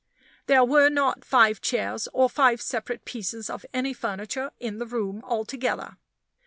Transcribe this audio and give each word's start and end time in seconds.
There 0.47 0.65
were 0.65 0.89
not 0.89 1.23
five 1.23 1.61
chairs 1.61 2.07
or 2.11 2.27
five 2.27 2.59
separate 2.59 3.05
pieces 3.05 3.51
of 3.51 3.67
any 3.71 3.93
furniture 3.93 4.49
in 4.59 4.79
the 4.79 4.87
room 4.87 5.21
altogether. 5.23 5.97